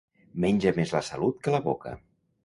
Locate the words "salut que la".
1.07-1.59